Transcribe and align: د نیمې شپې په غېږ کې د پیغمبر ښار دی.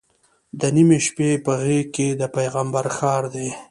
د 0.59 0.61
نیمې 0.75 0.97
شپې 1.05 1.29
په 1.45 1.53
غېږ 1.63 1.85
کې 1.95 2.07
د 2.19 2.23
پیغمبر 2.35 2.85
ښار 2.97 3.23
دی. 3.35 3.49